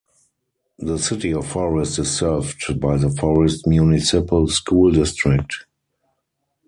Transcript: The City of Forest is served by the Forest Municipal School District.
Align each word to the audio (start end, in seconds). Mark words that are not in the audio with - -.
The 0.79 0.97
City 0.97 1.31
of 1.35 1.45
Forest 1.47 1.99
is 1.99 2.09
served 2.17 2.79
by 2.81 2.97
the 2.97 3.11
Forest 3.11 3.67
Municipal 3.67 4.47
School 4.47 4.89
District. 4.91 5.53